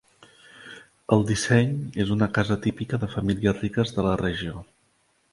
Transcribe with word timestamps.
El 1.17 1.25
disseny 1.31 1.75
és 2.05 2.13
una 2.15 2.27
casa 2.37 2.57
típica 2.63 2.99
de 3.03 3.09
famílies 3.11 3.61
riques 3.65 3.93
de 3.99 4.07
la 4.07 4.15
regió. 4.23 4.65